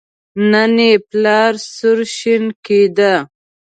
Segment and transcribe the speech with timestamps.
[0.51, 3.13] نن یې پلار سور شین کېده.